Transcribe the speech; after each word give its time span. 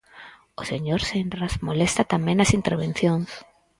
O 0.61 0.63
señor 0.71 1.01
Senras 1.09 1.53
molesta 1.67 2.03
tamén 2.13 2.35
nas 2.39 2.53
intervencións. 2.59 3.29